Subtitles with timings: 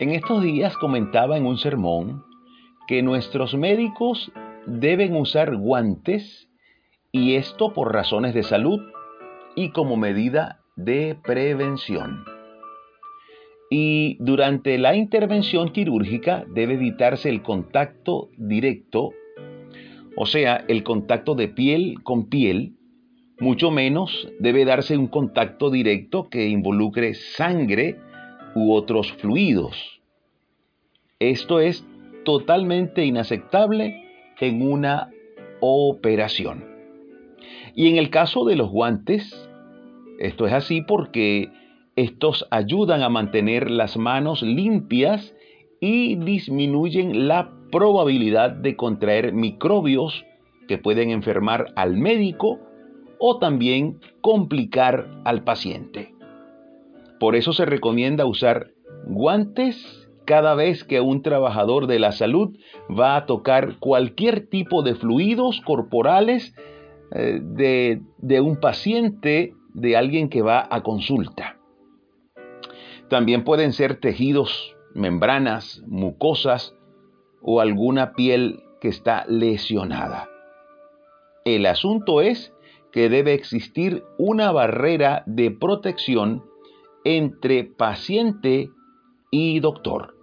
[0.00, 2.24] En estos días comentaba en un sermón
[2.88, 4.32] que nuestros médicos
[4.66, 6.48] deben usar guantes
[7.12, 8.80] y esto por razones de salud
[9.54, 12.24] y como medida de prevención.
[13.70, 19.12] Y durante la intervención quirúrgica debe evitarse el contacto directo,
[20.16, 22.74] o sea, el contacto de piel con piel,
[23.38, 27.96] mucho menos debe darse un contacto directo que involucre sangre
[28.54, 30.00] u otros fluidos.
[31.18, 31.86] Esto es
[32.24, 34.04] totalmente inaceptable
[34.40, 35.10] en una
[35.60, 36.64] operación.
[37.74, 39.48] Y en el caso de los guantes,
[40.18, 41.50] esto es así porque
[41.96, 45.34] estos ayudan a mantener las manos limpias
[45.80, 50.24] y disminuyen la probabilidad de contraer microbios
[50.68, 52.58] que pueden enfermar al médico
[53.18, 56.13] o también complicar al paciente.
[57.18, 58.70] Por eso se recomienda usar
[59.06, 62.56] guantes cada vez que un trabajador de la salud
[62.90, 66.54] va a tocar cualquier tipo de fluidos corporales
[67.12, 71.58] eh, de, de un paciente, de alguien que va a consulta.
[73.08, 76.74] También pueden ser tejidos, membranas, mucosas
[77.42, 80.28] o alguna piel que está lesionada.
[81.44, 82.54] El asunto es
[82.90, 86.44] que debe existir una barrera de protección
[87.04, 88.70] entre paciente
[89.30, 90.14] y doctor.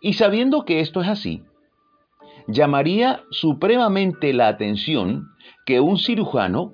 [0.00, 1.42] Y sabiendo que esto es así,
[2.46, 5.28] llamaría supremamente la atención
[5.64, 6.72] que un cirujano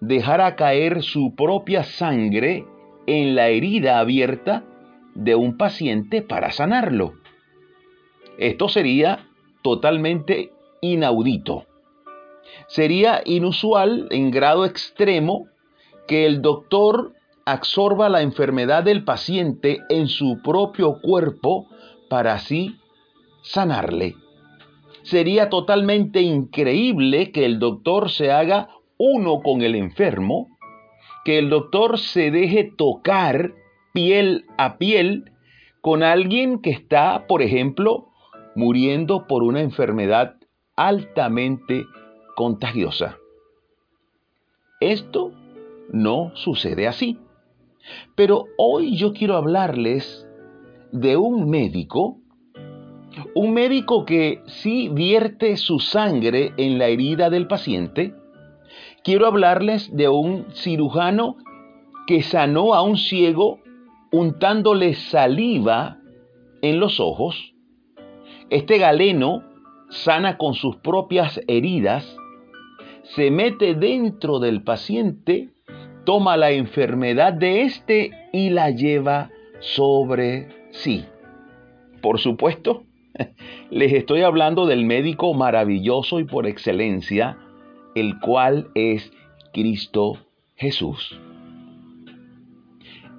[0.00, 2.66] dejara caer su propia sangre
[3.06, 4.64] en la herida abierta
[5.14, 7.14] de un paciente para sanarlo.
[8.38, 9.28] Esto sería
[9.62, 11.66] totalmente inaudito.
[12.66, 15.48] Sería inusual en grado extremo
[16.06, 17.14] que el doctor
[17.52, 21.66] absorba la enfermedad del paciente en su propio cuerpo
[22.10, 22.76] para así
[23.42, 24.16] sanarle.
[25.02, 30.58] Sería totalmente increíble que el doctor se haga uno con el enfermo,
[31.24, 33.54] que el doctor se deje tocar
[33.94, 35.32] piel a piel
[35.80, 38.08] con alguien que está, por ejemplo,
[38.54, 40.34] muriendo por una enfermedad
[40.76, 41.86] altamente
[42.36, 43.16] contagiosa.
[44.80, 45.32] Esto
[45.90, 47.18] no sucede así.
[48.14, 50.26] Pero hoy yo quiero hablarles
[50.92, 52.18] de un médico,
[53.34, 58.14] un médico que sí vierte su sangre en la herida del paciente.
[59.02, 61.36] Quiero hablarles de un cirujano
[62.06, 63.60] que sanó a un ciego
[64.10, 65.98] untándole saliva
[66.62, 67.54] en los ojos.
[68.50, 69.42] Este galeno
[69.90, 72.16] sana con sus propias heridas,
[73.02, 75.50] se mete dentro del paciente
[76.08, 79.28] toma la enfermedad de éste y la lleva
[79.60, 81.04] sobre sí.
[82.00, 82.84] Por supuesto,
[83.70, 87.36] les estoy hablando del médico maravilloso y por excelencia,
[87.94, 89.12] el cual es
[89.52, 90.16] Cristo
[90.56, 91.20] Jesús.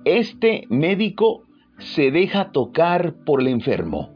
[0.04, 1.44] Este médico
[1.78, 4.16] se deja tocar por el enfermo,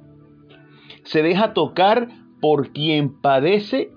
[1.04, 2.08] se deja tocar
[2.42, 3.92] por quien padece,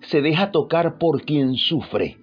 [0.00, 2.18] se deja tocar por quien sufre.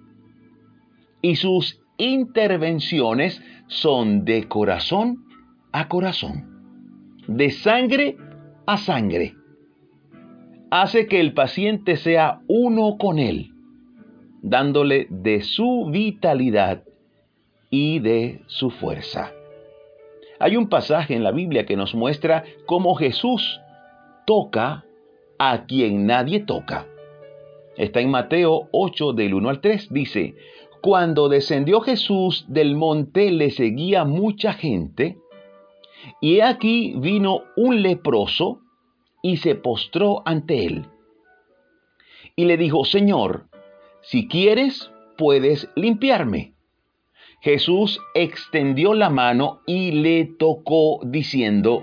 [1.22, 5.24] Y sus intervenciones son de corazón
[5.72, 8.16] a corazón, de sangre
[8.66, 9.34] a sangre.
[10.70, 13.52] Hace que el paciente sea uno con él,
[14.42, 16.82] dándole de su vitalidad
[17.70, 19.32] y de su fuerza.
[20.38, 23.60] Hay un pasaje en la Biblia que nos muestra cómo Jesús
[24.26, 24.84] toca
[25.38, 26.86] a quien nadie toca.
[27.76, 29.92] Está en Mateo 8 del 1 al 3.
[29.92, 30.34] Dice,
[30.86, 35.18] cuando descendió Jesús del monte le seguía mucha gente,
[36.20, 38.60] y aquí vino un leproso
[39.20, 40.86] y se postró ante él.
[42.36, 43.48] Y le dijo, Señor,
[44.00, 46.54] si quieres, puedes limpiarme.
[47.40, 51.82] Jesús extendió la mano y le tocó diciendo,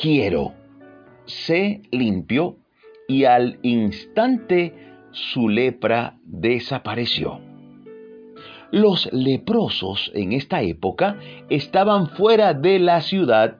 [0.00, 0.54] quiero,
[1.24, 2.56] sé limpio,
[3.08, 4.72] y al instante
[5.10, 7.51] su lepra desapareció.
[8.72, 11.18] Los leprosos en esta época
[11.50, 13.58] estaban fuera de la ciudad,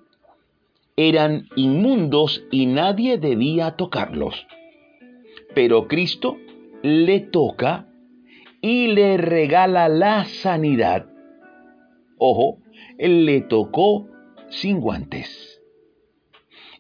[0.97, 4.47] eran inmundos y nadie debía tocarlos.
[5.55, 6.39] Pero Cristo
[6.83, 7.89] le toca
[8.63, 11.05] y le regala la sanidad.
[12.17, 12.57] Ojo,
[12.99, 14.09] le tocó
[14.49, 15.61] sin guantes.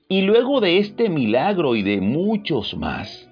[0.08, 3.28] Y luego de este milagro y de muchos más,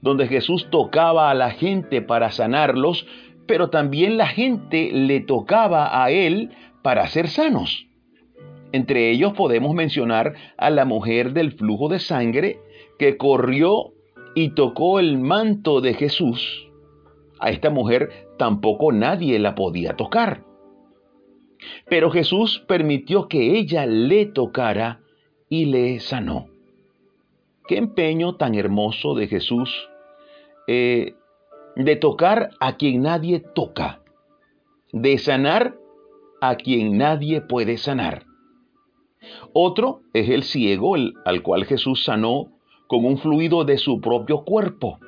[0.00, 3.06] donde Jesús tocaba a la gente para sanarlos,
[3.50, 6.50] pero también la gente le tocaba a él
[6.82, 7.88] para ser sanos.
[8.70, 12.60] Entre ellos podemos mencionar a la mujer del flujo de sangre
[12.96, 13.92] que corrió
[14.36, 16.68] y tocó el manto de Jesús.
[17.40, 20.44] A esta mujer tampoco nadie la podía tocar.
[21.88, 25.00] Pero Jesús permitió que ella le tocara
[25.48, 26.46] y le sanó.
[27.66, 29.90] Qué empeño tan hermoso de Jesús
[30.68, 31.14] eh,
[31.84, 34.02] de tocar a quien nadie toca,
[34.92, 35.76] de sanar
[36.40, 38.26] a quien nadie puede sanar.
[39.52, 40.94] Otro es el ciego
[41.24, 42.48] al cual Jesús sanó
[42.86, 44.98] con un fluido de su propio cuerpo.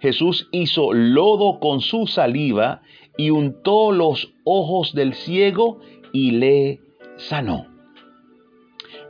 [0.00, 2.82] Jesús hizo lodo con su saliva
[3.16, 5.80] y untó los ojos del ciego
[6.12, 6.80] y le
[7.16, 7.66] sanó.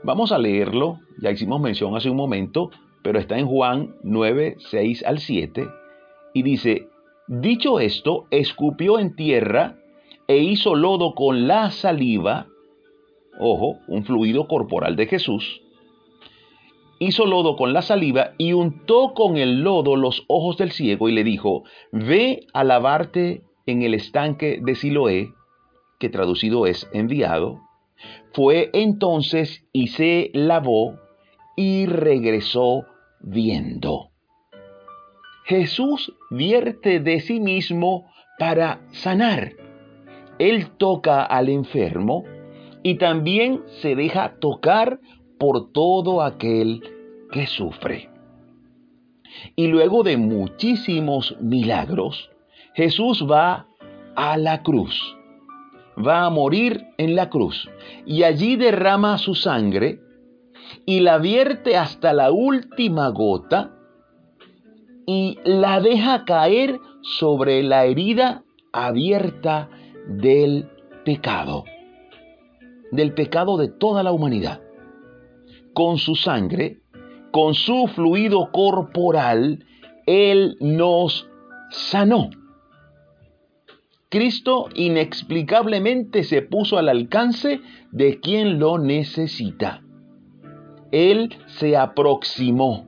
[0.03, 2.71] Vamos a leerlo, ya hicimos mención hace un momento,
[3.03, 5.67] pero está en Juan 9, 6 al 7,
[6.35, 6.89] y dice,
[7.27, 9.77] dicho esto, escupió en tierra
[10.27, 12.47] e hizo lodo con la saliva,
[13.39, 15.63] ojo, un fluido corporal de Jesús,
[16.99, 21.13] hizo lodo con la saliva y untó con el lodo los ojos del ciego y
[21.13, 25.33] le dijo, ve a lavarte en el estanque de Siloé,
[25.99, 27.61] que traducido es enviado.
[28.33, 30.99] Fue entonces y se lavó
[31.57, 32.85] y regresó
[33.21, 34.11] viendo.
[35.49, 38.05] Jesús vierte de sí mismo
[38.39, 39.55] para sanar.
[40.39, 42.25] Él toca al enfermo
[42.83, 45.01] y también se deja tocar
[45.39, 46.83] por todo aquel
[47.33, 48.11] que sufre.
[49.57, 52.31] Y luego de muchísimos milagros,
[52.75, 53.69] Jesús va
[54.17, 55.17] a la cruz,
[55.97, 57.71] va a morir en la cruz
[58.05, 60.01] y allí derrama su sangre
[60.85, 63.78] y la vierte hasta la última gota
[65.11, 68.45] y la deja caer sobre la herida
[68.75, 69.71] abierta
[70.07, 70.69] del
[71.03, 71.65] pecado,
[72.93, 74.61] del pecado de toda la humanidad
[75.73, 76.83] con su sangre,
[77.31, 79.65] con su fluido corporal,
[80.05, 81.27] Él nos
[81.71, 82.29] sanó.
[84.11, 87.63] Cristo inexplicablemente se puso al alcance
[87.93, 89.83] de quien lo necesita.
[90.93, 92.87] Él se aproximó.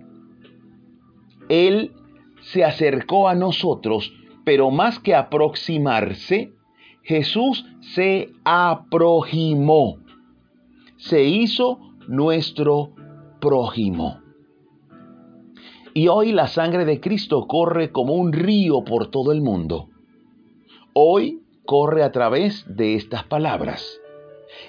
[1.48, 1.92] Él
[2.42, 4.12] se acercó a nosotros,
[4.44, 6.52] pero más que aproximarse,
[7.02, 9.98] Jesús se aproximó.
[10.96, 11.78] Se hizo
[12.08, 12.92] nuestro
[13.40, 14.20] prójimo.
[15.94, 19.88] Y hoy la sangre de Cristo corre como un río por todo el mundo.
[20.92, 24.00] Hoy corre a través de estas palabras.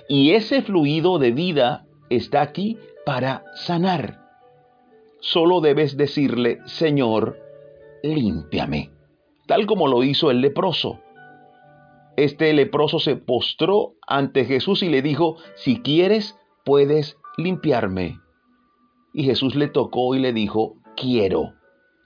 [0.08, 4.20] Y ese fluido de vida está aquí para sanar.
[5.20, 7.38] Solo debes decirle, Señor,
[8.04, 8.92] límpiame,
[9.48, 11.00] tal como lo hizo el leproso.
[12.18, 18.20] Este leproso se postró ante Jesús y le dijo, si quieres, puedes limpiarme.
[19.14, 21.54] Y Jesús le tocó y le dijo, quiero,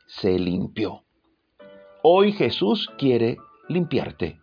[0.08, 1.04] se limpió.
[2.04, 3.38] Hoy Jesús quiere
[3.68, 4.40] limpiarte.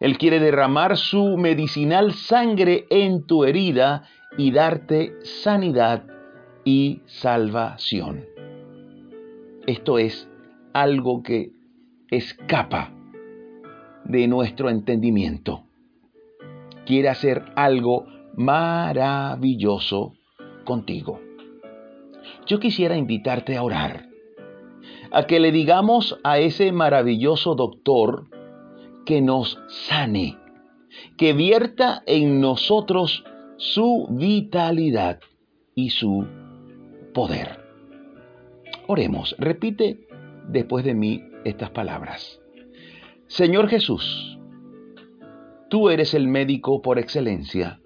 [0.00, 4.04] Él quiere derramar su medicinal sangre en tu herida
[4.36, 6.04] y darte sanidad
[6.64, 8.26] y salvación.
[9.66, 10.28] Esto es
[10.72, 11.52] algo que
[12.10, 12.92] escapa
[14.04, 15.64] de nuestro entendimiento.
[16.84, 20.14] Quiere hacer algo maravilloso
[20.64, 21.20] contigo.
[22.46, 24.08] Yo quisiera invitarte a orar,
[25.10, 28.26] a que le digamos a ese maravilloso doctor
[29.04, 30.38] que nos sane,
[31.16, 33.24] que vierta en nosotros
[33.56, 35.20] su vitalidad
[35.74, 36.26] y su
[37.14, 37.60] poder.
[38.86, 40.06] Oremos, repite
[40.48, 42.40] después de mí estas palabras.
[43.26, 44.38] Señor Jesús,
[45.70, 47.78] tú eres el médico por excelencia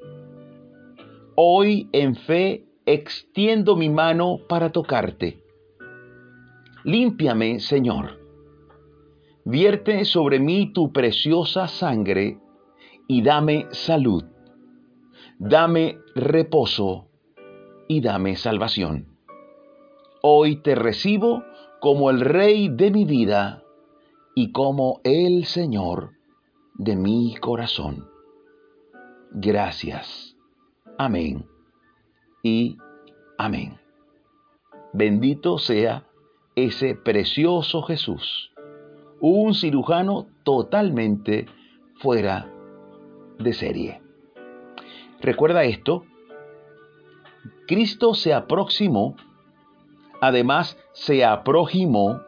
[1.38, 5.42] Hoy en fe extiendo mi mano para tocarte.
[6.82, 8.18] Límpiame, Señor.
[9.44, 12.38] Vierte sobre mí tu preciosa sangre
[13.06, 14.24] y dame salud.
[15.38, 17.10] Dame reposo
[17.86, 19.18] y dame salvación.
[20.22, 21.44] Hoy te recibo
[21.86, 23.62] como el Rey de mi vida
[24.34, 26.14] y como el Señor
[26.74, 28.08] de mi corazón.
[29.30, 30.36] Gracias.
[30.98, 31.46] Amén
[32.42, 32.76] y
[33.38, 33.78] amén.
[34.94, 36.08] Bendito sea
[36.56, 38.50] ese precioso Jesús,
[39.20, 41.46] un cirujano totalmente
[42.00, 42.52] fuera
[43.38, 44.02] de serie.
[45.20, 46.04] Recuerda esto,
[47.68, 49.14] Cristo se aproximó,
[50.20, 52.20] además se aproximó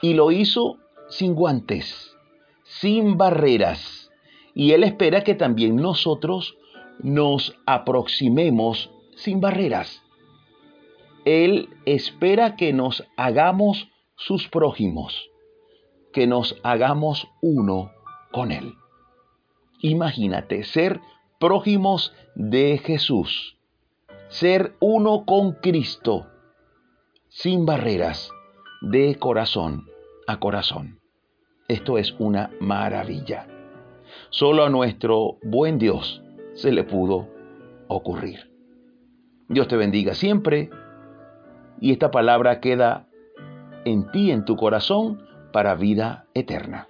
[0.00, 0.78] y lo hizo
[1.08, 2.16] sin guantes,
[2.62, 4.10] sin barreras,
[4.54, 6.56] y Él espera que también nosotros
[7.00, 10.02] nos aproximemos sin barreras.
[11.24, 15.30] Él espera que nos hagamos sus prójimos,
[16.12, 17.92] que nos hagamos uno
[18.32, 18.74] con Él.
[19.80, 21.00] Imagínate ser
[21.38, 23.56] prójimos de Jesús,
[24.28, 26.26] ser uno con Cristo,
[27.34, 28.30] sin barreras,
[28.82, 29.86] de corazón
[30.26, 31.00] a corazón.
[31.66, 33.46] Esto es una maravilla.
[34.28, 36.22] Solo a nuestro buen Dios
[36.52, 37.30] se le pudo
[37.88, 38.50] ocurrir.
[39.48, 40.68] Dios te bendiga siempre
[41.80, 43.08] y esta palabra queda
[43.86, 46.88] en ti, en tu corazón, para vida eterna.